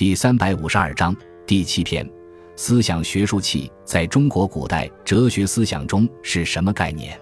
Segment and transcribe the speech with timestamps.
[0.00, 1.14] 第三百五十二章
[1.46, 2.10] 第七篇：
[2.56, 7.20] 思想学术气在中国古代哲学思想中是什么概念？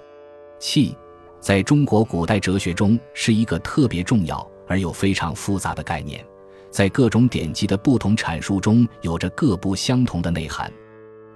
[0.61, 0.97] 气
[1.41, 6.25] 在中国古代哲学中是一个特别重要而又非常复杂的概念，
[6.71, 10.73] 在各种典籍的不同阐述中有着各不相同的内涵。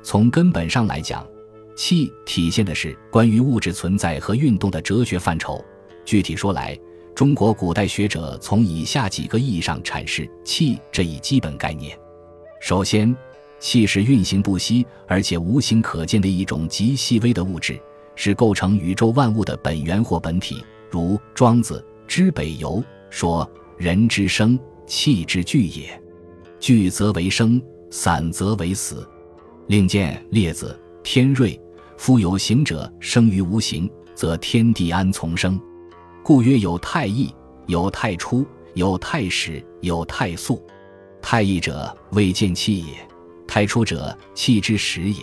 [0.00, 1.26] 从根本上来讲，
[1.74, 5.60] 气体现的是关于物质存在和运动的哲学范畴。
[6.04, 6.78] 具体说来，
[7.22, 11.96] 中国古代学者从以下几个意义上阐释气这一基本概念：
[12.60, 13.16] 首先，
[13.60, 17.80] 气是运行不息而且无形可见的一种极细微的物质，
[18.16, 20.64] 是构成宇宙万物的本源或本体。
[20.90, 23.48] 如庄子《知北游》说
[23.78, 26.02] ：“人之生，气之聚也。
[26.58, 29.08] 聚则为生，散则为死。”
[29.70, 31.54] 另见《列子·天瑞》
[31.96, 35.56] ：“夫有形者生于无形，则天地安从生？”
[36.24, 37.34] 故曰有太易，
[37.66, 40.62] 有太初，有太始，有太素。
[41.20, 42.94] 太易者，未见气也；
[43.44, 45.20] 太初者，气之始也；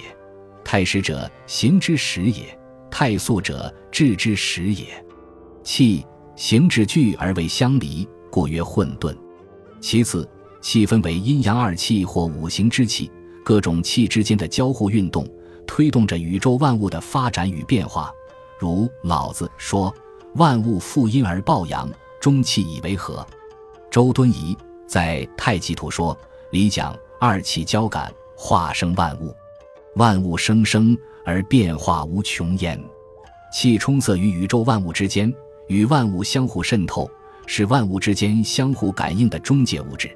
[0.61, 2.43] 太始者，形之始也；
[2.91, 4.87] 太速者，志之始也。
[5.63, 9.15] 气形质聚而为相离，故曰混沌。
[9.79, 13.09] 其次，气分为阴阳二气或五行之气，
[13.45, 15.25] 各种气之间的交互运动，
[15.65, 18.11] 推动着宇宙万物的发展与变化。
[18.59, 19.95] 如老子说。
[20.35, 23.25] 万物负阴而抱阳，中气以为和。
[23.89, 24.55] 周敦颐
[24.87, 26.15] 在《太极图说》
[26.51, 29.35] 里讲：“二气交感，化生万物。
[29.95, 32.79] 万物生生而变化无穷焉。
[33.51, 35.33] 气充塞于宇宙万物之间，
[35.67, 37.09] 与万物相互渗透，
[37.47, 40.15] 是万物之间相互感应的中介物质，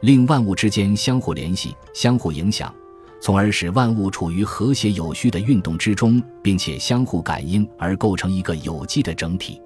[0.00, 2.72] 令万物之间相互联系、相互影响。”
[3.20, 9.60] 从而使万物处于和谐有序的运动之中，并且相互感应而构成一个有机的整体。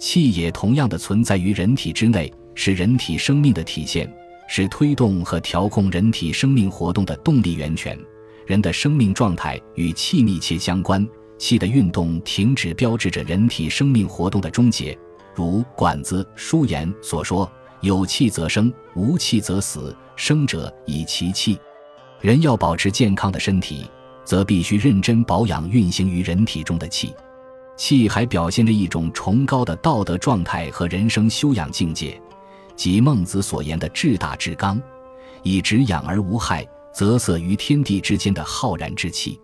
[0.00, 4.12] 气也同样的存在于人体之内，是人体生命的体现，
[4.48, 7.98] 是推动和调控人体生命活动的动力源泉。
[8.46, 14.96] 人的生命状态与气密切相关，气的运动停止，标志着人体生命活动的终结。
[15.34, 17.48] 如《管子·书言》所说
[17.80, 19.94] ：“有气则生，无气则死。
[20.16, 21.58] 生者以其气。”
[22.20, 23.88] 人要保持健康的身体，
[24.24, 27.14] 则必须认真保养运行于人体中的气。
[27.76, 32.20] 气还表现着一种崇高的道德状态和人生修养境界，
[32.74, 34.80] 即孟子所言的“至大至刚”，
[35.44, 39.40] 以直养而无害，则色于天地之间的浩然之气。